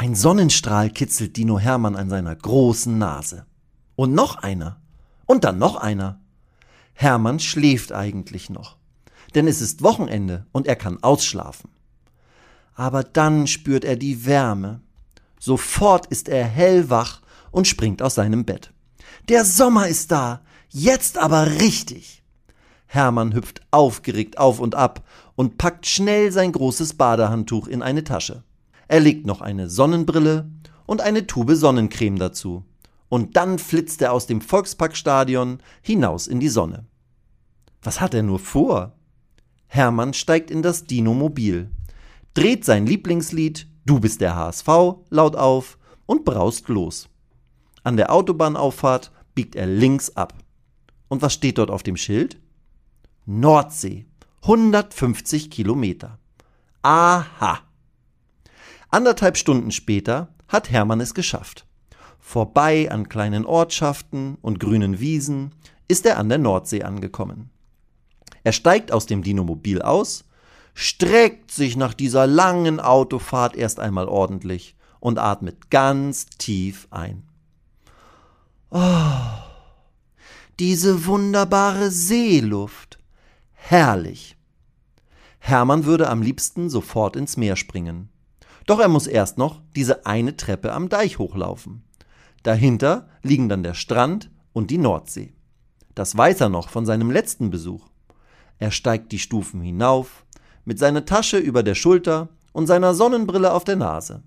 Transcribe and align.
Ein 0.00 0.14
Sonnenstrahl 0.14 0.88
kitzelt 0.88 1.36
Dino 1.36 1.58
Hermann 1.58 1.94
an 1.94 2.08
seiner 2.08 2.34
großen 2.34 2.96
Nase. 2.96 3.44
Und 3.96 4.14
noch 4.14 4.36
einer. 4.36 4.80
Und 5.26 5.44
dann 5.44 5.58
noch 5.58 5.76
einer. 5.76 6.22
Hermann 6.94 7.38
schläft 7.38 7.92
eigentlich 7.92 8.48
noch. 8.48 8.78
Denn 9.34 9.46
es 9.46 9.60
ist 9.60 9.82
Wochenende 9.82 10.46
und 10.52 10.66
er 10.66 10.76
kann 10.76 11.02
ausschlafen. 11.02 11.68
Aber 12.74 13.04
dann 13.04 13.46
spürt 13.46 13.84
er 13.84 13.96
die 13.96 14.24
Wärme. 14.24 14.80
Sofort 15.38 16.06
ist 16.06 16.30
er 16.30 16.46
hellwach 16.46 17.20
und 17.50 17.68
springt 17.68 18.00
aus 18.00 18.14
seinem 18.14 18.46
Bett. 18.46 18.72
Der 19.28 19.44
Sommer 19.44 19.86
ist 19.86 20.10
da. 20.12 20.40
Jetzt 20.70 21.18
aber 21.18 21.44
richtig. 21.60 22.22
Hermann 22.86 23.34
hüpft 23.34 23.60
aufgeregt 23.70 24.38
auf 24.38 24.60
und 24.60 24.74
ab 24.74 25.06
und 25.34 25.58
packt 25.58 25.84
schnell 25.86 26.32
sein 26.32 26.52
großes 26.52 26.94
Badehandtuch 26.94 27.68
in 27.68 27.82
eine 27.82 28.02
Tasche. 28.02 28.44
Er 28.90 28.98
legt 28.98 29.24
noch 29.24 29.40
eine 29.40 29.70
Sonnenbrille 29.70 30.50
und 30.84 31.00
eine 31.00 31.28
Tube 31.28 31.54
Sonnencreme 31.54 32.18
dazu. 32.18 32.64
Und 33.08 33.36
dann 33.36 33.60
flitzt 33.60 34.02
er 34.02 34.12
aus 34.12 34.26
dem 34.26 34.40
Volksparkstadion 34.40 35.58
hinaus 35.80 36.26
in 36.26 36.40
die 36.40 36.48
Sonne. 36.48 36.86
Was 37.82 38.00
hat 38.00 38.14
er 38.14 38.24
nur 38.24 38.40
vor? 38.40 38.96
Hermann 39.68 40.12
steigt 40.12 40.50
in 40.50 40.60
das 40.62 40.86
Dino-Mobil, 40.86 41.70
dreht 42.34 42.64
sein 42.64 42.84
Lieblingslied 42.84 43.68
Du 43.86 44.00
bist 44.00 44.20
der 44.20 44.34
HSV 44.34 44.68
laut 45.08 45.36
auf 45.36 45.78
und 46.06 46.24
braust 46.24 46.68
los. 46.68 47.08
An 47.84 47.96
der 47.96 48.12
Autobahnauffahrt 48.12 49.12
biegt 49.36 49.54
er 49.54 49.68
links 49.68 50.16
ab. 50.16 50.34
Und 51.06 51.22
was 51.22 51.34
steht 51.34 51.58
dort 51.58 51.70
auf 51.70 51.84
dem 51.84 51.96
Schild? 51.96 52.40
Nordsee. 53.24 54.06
150 54.42 55.48
Kilometer. 55.48 56.18
Aha. 56.82 57.69
Anderthalb 58.90 59.36
Stunden 59.36 59.70
später 59.70 60.28
hat 60.48 60.70
Hermann 60.70 61.00
es 61.00 61.14
geschafft. 61.14 61.66
Vorbei 62.18 62.90
an 62.90 63.08
kleinen 63.08 63.46
Ortschaften 63.46 64.36
und 64.42 64.58
grünen 64.60 65.00
Wiesen 65.00 65.54
ist 65.88 66.06
er 66.06 66.18
an 66.18 66.28
der 66.28 66.38
Nordsee 66.38 66.82
angekommen. 66.82 67.50
Er 68.42 68.52
steigt 68.52 68.92
aus 68.92 69.06
dem 69.06 69.22
Dinomobil 69.22 69.82
aus, 69.82 70.24
streckt 70.74 71.50
sich 71.50 71.76
nach 71.76 71.94
dieser 71.94 72.26
langen 72.26 72.80
Autofahrt 72.80 73.56
erst 73.56 73.80
einmal 73.80 74.08
ordentlich 74.08 74.76
und 74.98 75.18
atmet 75.18 75.70
ganz 75.70 76.26
tief 76.26 76.88
ein. 76.90 77.22
Oh, 78.70 78.80
diese 80.58 81.06
wunderbare 81.06 81.90
Seeluft. 81.90 82.98
Herrlich. 83.52 84.36
Hermann 85.38 85.84
würde 85.84 86.08
am 86.08 86.22
liebsten 86.22 86.68
sofort 86.70 87.16
ins 87.16 87.36
Meer 87.36 87.56
springen. 87.56 88.10
Doch 88.66 88.80
er 88.80 88.88
muss 88.88 89.06
erst 89.06 89.38
noch 89.38 89.60
diese 89.74 90.06
eine 90.06 90.36
Treppe 90.36 90.72
am 90.72 90.88
Deich 90.88 91.18
hochlaufen. 91.18 91.82
Dahinter 92.42 93.08
liegen 93.22 93.48
dann 93.48 93.62
der 93.62 93.74
Strand 93.74 94.30
und 94.52 94.70
die 94.70 94.78
Nordsee. 94.78 95.34
Das 95.94 96.16
weiß 96.16 96.40
er 96.40 96.48
noch 96.48 96.68
von 96.68 96.86
seinem 96.86 97.10
letzten 97.10 97.50
Besuch. 97.50 97.88
Er 98.58 98.70
steigt 98.70 99.12
die 99.12 99.18
Stufen 99.18 99.60
hinauf, 99.60 100.24
mit 100.64 100.78
seiner 100.78 101.04
Tasche 101.04 101.38
über 101.38 101.62
der 101.62 101.74
Schulter 101.74 102.28
und 102.52 102.66
seiner 102.66 102.94
Sonnenbrille 102.94 103.52
auf 103.52 103.64
der 103.64 103.76
Nase. 103.76 104.22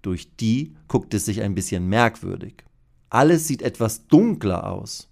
Durch 0.00 0.36
die 0.36 0.76
guckt 0.88 1.14
es 1.14 1.24
sich 1.24 1.42
ein 1.42 1.54
bisschen 1.54 1.88
merkwürdig. 1.88 2.64
Alles 3.10 3.46
sieht 3.46 3.62
etwas 3.62 4.06
dunkler 4.06 4.70
aus. 4.70 5.08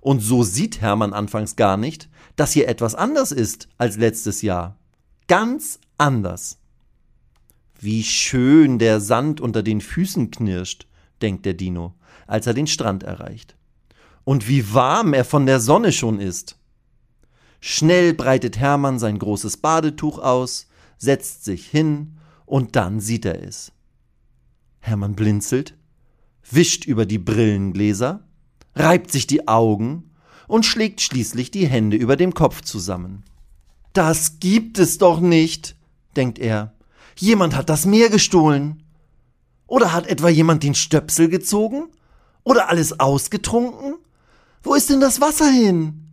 Und 0.00 0.20
so 0.20 0.42
sieht 0.42 0.80
Hermann 0.80 1.12
anfangs 1.12 1.56
gar 1.56 1.76
nicht, 1.76 2.08
dass 2.36 2.52
hier 2.52 2.68
etwas 2.68 2.94
anders 2.94 3.32
ist 3.32 3.68
als 3.78 3.96
letztes 3.96 4.42
Jahr. 4.42 4.78
Ganz 5.26 5.80
anders. 5.96 6.57
Wie 7.78 8.02
schön 8.02 8.78
der 8.78 9.00
Sand 9.00 9.40
unter 9.40 9.62
den 9.62 9.80
Füßen 9.80 10.30
knirscht, 10.30 10.86
denkt 11.22 11.46
der 11.46 11.54
Dino, 11.54 11.94
als 12.26 12.46
er 12.46 12.54
den 12.54 12.66
Strand 12.66 13.02
erreicht. 13.02 13.56
Und 14.24 14.48
wie 14.48 14.74
warm 14.74 15.14
er 15.14 15.24
von 15.24 15.46
der 15.46 15.60
Sonne 15.60 15.92
schon 15.92 16.20
ist. 16.20 16.58
Schnell 17.60 18.14
breitet 18.14 18.58
Hermann 18.58 18.98
sein 18.98 19.18
großes 19.18 19.58
Badetuch 19.58 20.18
aus, 20.18 20.68
setzt 20.98 21.44
sich 21.44 21.66
hin 21.66 22.18
und 22.46 22.76
dann 22.76 23.00
sieht 23.00 23.24
er 23.24 23.42
es. 23.42 23.72
Hermann 24.80 25.14
blinzelt, 25.14 25.74
wischt 26.50 26.84
über 26.84 27.06
die 27.06 27.18
Brillengläser 27.18 28.28
reibt 28.78 29.10
sich 29.10 29.26
die 29.26 29.48
Augen 29.48 30.10
und 30.46 30.64
schlägt 30.64 31.00
schließlich 31.00 31.50
die 31.50 31.66
Hände 31.66 31.96
über 31.96 32.16
dem 32.16 32.32
Kopf 32.32 32.62
zusammen. 32.62 33.24
Das 33.92 34.40
gibt 34.40 34.78
es 34.78 34.98
doch 34.98 35.20
nicht, 35.20 35.76
denkt 36.16 36.38
er. 36.38 36.74
Jemand 37.18 37.56
hat 37.56 37.68
das 37.68 37.84
Meer 37.86 38.10
gestohlen. 38.10 38.82
Oder 39.66 39.92
hat 39.92 40.06
etwa 40.06 40.28
jemand 40.28 40.62
den 40.62 40.74
Stöpsel 40.74 41.28
gezogen? 41.28 41.88
Oder 42.44 42.68
alles 42.68 42.98
ausgetrunken? 42.98 43.96
Wo 44.62 44.74
ist 44.74 44.88
denn 44.88 45.00
das 45.00 45.20
Wasser 45.20 45.50
hin? 45.50 46.08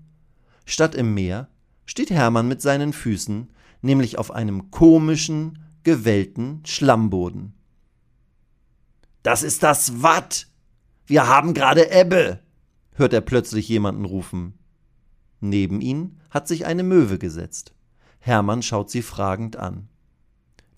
Statt 0.65 0.95
im 0.95 1.13
Meer 1.13 1.47
steht 1.85 2.09
Hermann 2.09 2.47
mit 2.47 2.61
seinen 2.61 2.91
Füßen, 2.91 3.51
nämlich 3.81 4.17
auf 4.17 4.31
einem 4.31 4.71
komischen, 4.71 5.63
gewellten 5.83 6.61
Schlammboden. 6.65 7.53
Das 9.23 9.43
ist 9.43 9.63
das 9.63 10.01
Watt. 10.01 10.47
Wir 11.05 11.27
haben 11.27 11.53
gerade 11.53 11.91
Ebbe 11.91 12.39
hört 12.95 13.13
er 13.13 13.21
plötzlich 13.21 13.67
jemanden 13.69 14.05
rufen. 14.05 14.57
Neben 15.39 15.81
ihn 15.81 16.19
hat 16.29 16.47
sich 16.47 16.65
eine 16.65 16.83
Möwe 16.83 17.19
gesetzt. 17.19 17.73
Hermann 18.19 18.63
schaut 18.63 18.89
sie 18.89 19.01
fragend 19.01 19.57
an. 19.57 19.89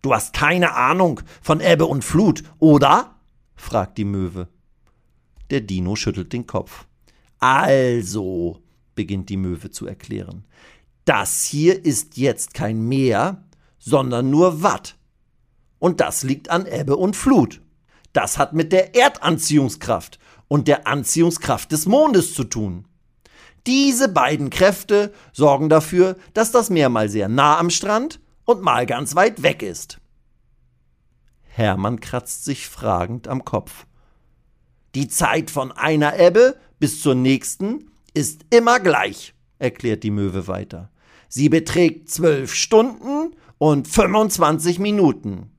Du 0.01 0.13
hast 0.13 0.33
keine 0.33 0.75
Ahnung 0.75 1.21
von 1.41 1.59
Ebbe 1.59 1.85
und 1.85 2.03
Flut, 2.03 2.43
oder? 2.59 3.15
fragt 3.55 3.97
die 3.97 4.05
Möwe. 4.05 4.47
Der 5.49 5.61
Dino 5.61 5.95
schüttelt 5.95 6.33
den 6.33 6.45
Kopf. 6.45 6.85
Also, 7.39 8.61
beginnt 8.95 9.29
die 9.29 9.37
Möwe 9.37 9.71
zu 9.71 9.87
erklären, 9.87 10.45
das 11.05 11.45
hier 11.45 11.85
ist 11.85 12.17
jetzt 12.17 12.53
kein 12.53 12.81
Meer, 12.81 13.43
sondern 13.79 14.29
nur 14.29 14.61
Watt. 14.61 14.95
Und 15.79 16.01
das 16.01 16.23
liegt 16.23 16.49
an 16.49 16.65
Ebbe 16.65 16.97
und 16.97 17.15
Flut. 17.15 17.61
Das 18.13 18.37
hat 18.37 18.53
mit 18.53 18.73
der 18.73 18.95
Erdanziehungskraft 18.95 20.19
und 20.47 20.67
der 20.67 20.87
Anziehungskraft 20.87 21.71
des 21.71 21.85
Mondes 21.85 22.33
zu 22.33 22.43
tun. 22.43 22.85
Diese 23.67 24.09
beiden 24.09 24.49
Kräfte 24.49 25.13
sorgen 25.33 25.69
dafür, 25.69 26.17
dass 26.33 26.51
das 26.51 26.69
Meer 26.69 26.89
mal 26.89 27.09
sehr 27.09 27.29
nah 27.29 27.57
am 27.57 27.69
Strand 27.69 28.19
und 28.47 28.61
mal 28.61 28.85
ganz 28.85 29.13
weit 29.13 29.43
weg 29.43 29.61
ist. 29.61 29.99
Hermann 31.43 31.99
kratzt 31.99 32.45
sich 32.45 32.67
fragend 32.67 33.27
am 33.27 33.43
Kopf. 33.45 33.85
Die 34.95 35.07
Zeit 35.07 35.51
von 35.51 35.71
einer 35.71 36.17
Ebbe 36.17 36.55
bis 36.79 37.01
zur 37.01 37.13
nächsten 37.13 37.91
ist 38.13 38.45
immer 38.49 38.79
gleich, 38.79 39.35
erklärt 39.59 40.03
die 40.03 40.11
Möwe 40.11 40.47
weiter. 40.47 40.89
Sie 41.27 41.49
beträgt 41.49 42.09
zwölf 42.09 42.55
Stunden 42.55 43.35
und 43.57 43.87
25 43.87 44.79
Minuten. 44.79 45.51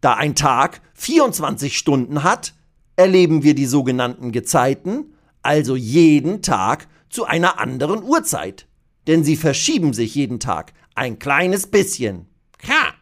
Da 0.00 0.14
ein 0.14 0.34
Tag 0.34 0.80
24 0.94 1.78
Stunden 1.78 2.24
hat, 2.24 2.54
erleben 2.96 3.44
wir 3.44 3.54
die 3.54 3.66
sogenannten 3.66 4.32
Gezeiten, 4.32 5.14
also 5.42 5.76
jeden 5.76 6.42
Tag 6.42 6.88
zu 7.08 7.24
einer 7.24 7.60
anderen 7.60 8.02
Uhrzeit. 8.02 8.66
Denn 9.06 9.22
sie 9.22 9.36
verschieben 9.36 9.92
sich 9.92 10.14
jeden 10.14 10.40
Tag 10.40 10.72
ein 10.94 11.18
kleines 11.18 11.66
bisschen. 11.66 12.26
Ha! 12.68 12.94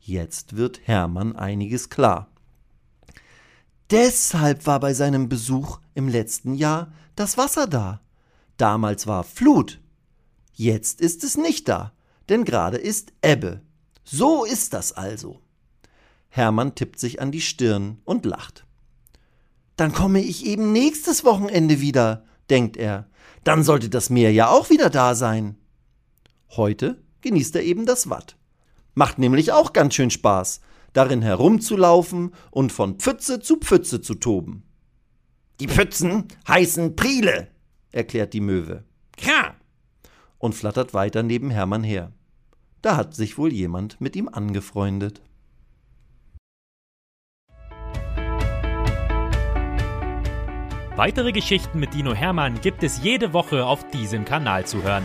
Jetzt 0.00 0.56
wird 0.56 0.80
Hermann 0.86 1.36
einiges 1.36 1.90
klar. 1.90 2.30
Deshalb 3.90 4.66
war 4.66 4.80
bei 4.80 4.94
seinem 4.94 5.28
Besuch 5.28 5.80
im 5.94 6.08
letzten 6.08 6.54
Jahr 6.54 6.92
das 7.16 7.36
Wasser 7.36 7.66
da. 7.66 8.00
Damals 8.56 9.06
war 9.06 9.24
Flut. 9.24 9.80
Jetzt 10.52 11.00
ist 11.00 11.24
es 11.24 11.36
nicht 11.36 11.68
da, 11.68 11.92
denn 12.28 12.44
gerade 12.44 12.76
ist 12.76 13.12
Ebbe. 13.22 13.62
So 14.04 14.44
ist 14.44 14.72
das 14.74 14.92
also. 14.92 15.40
Hermann 16.28 16.74
tippt 16.74 16.98
sich 16.98 17.20
an 17.20 17.32
die 17.32 17.40
Stirn 17.40 17.98
und 18.04 18.24
lacht. 18.24 18.66
Dann 19.76 19.92
komme 19.92 20.20
ich 20.20 20.44
eben 20.44 20.72
nächstes 20.72 21.24
Wochenende 21.24 21.80
wieder, 21.80 22.24
denkt 22.50 22.76
er. 22.76 23.06
Dann 23.44 23.62
sollte 23.62 23.88
das 23.88 24.10
Meer 24.10 24.32
ja 24.32 24.48
auch 24.48 24.70
wieder 24.70 24.90
da 24.90 25.14
sein. 25.14 25.56
Heute 26.56 27.02
genießt 27.20 27.56
er 27.56 27.62
eben 27.62 27.86
das 27.86 28.08
Watt. 28.10 28.36
Macht 28.94 29.18
nämlich 29.18 29.52
auch 29.52 29.72
ganz 29.72 29.94
schön 29.94 30.10
Spaß, 30.10 30.60
darin 30.92 31.22
herumzulaufen 31.22 32.34
und 32.50 32.72
von 32.72 32.98
Pfütze 32.98 33.40
zu 33.40 33.56
Pfütze 33.56 34.00
zu 34.00 34.14
toben. 34.14 34.64
Die 35.60 35.68
Pfützen 35.68 36.24
heißen 36.46 36.96
Priele, 36.96 37.48
erklärt 37.92 38.32
die 38.32 38.40
Möwe. 38.40 38.84
Klar. 39.16 39.56
Und 40.38 40.54
flattert 40.54 40.94
weiter 40.94 41.22
neben 41.22 41.50
Hermann 41.50 41.82
her. 41.82 42.12
Da 42.80 42.96
hat 42.96 43.14
sich 43.14 43.38
wohl 43.38 43.52
jemand 43.52 44.00
mit 44.00 44.14
ihm 44.14 44.28
angefreundet. 44.28 45.20
Weitere 50.94 51.30
Geschichten 51.30 51.78
mit 51.78 51.94
Dino 51.94 52.12
Hermann 52.12 52.60
gibt 52.60 52.82
es 52.82 53.02
jede 53.02 53.32
Woche 53.32 53.64
auf 53.64 53.88
diesem 53.90 54.24
Kanal 54.24 54.66
zu 54.66 54.82
hören. 54.82 55.04